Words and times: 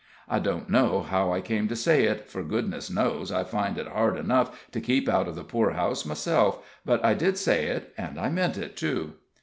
I 0.27 0.39
don't 0.39 0.67
know 0.67 1.01
how 1.03 1.31
I 1.31 1.41
came 1.41 1.67
to 1.67 1.75
say 1.75 2.05
it, 2.05 2.27
for, 2.27 2.41
goodness 2.41 2.89
knows, 2.89 3.31
I 3.31 3.43
find 3.43 3.77
it 3.77 3.85
hard 3.87 4.17
enough 4.17 4.67
to 4.71 4.81
keep 4.81 5.07
out 5.07 5.27
of 5.27 5.35
the 5.35 5.43
poorhouse 5.43 6.07
myself, 6.07 6.57
but 6.83 7.05
I 7.05 7.13
did 7.13 7.37
say 7.37 7.67
it, 7.67 7.93
and 7.99 8.19
I 8.19 8.29
meant 8.29 8.57
it, 8.57 8.75
too. 8.75 9.13